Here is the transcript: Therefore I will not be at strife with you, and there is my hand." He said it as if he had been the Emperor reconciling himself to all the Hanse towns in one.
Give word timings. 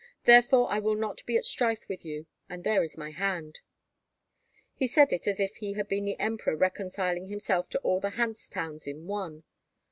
Therefore 0.23 0.67
I 0.71 0.79
will 0.79 0.95
not 0.95 1.23
be 1.27 1.37
at 1.37 1.45
strife 1.45 1.87
with 1.87 2.03
you, 2.03 2.25
and 2.49 2.63
there 2.63 2.81
is 2.81 2.97
my 2.97 3.11
hand." 3.11 3.59
He 4.73 4.87
said 4.87 5.13
it 5.13 5.27
as 5.27 5.39
if 5.39 5.57
he 5.57 5.73
had 5.73 5.87
been 5.87 6.05
the 6.05 6.19
Emperor 6.19 6.55
reconciling 6.55 7.27
himself 7.27 7.69
to 7.69 7.79
all 7.81 7.99
the 7.99 8.13
Hanse 8.17 8.49
towns 8.49 8.87
in 8.87 9.05
one. 9.05 9.43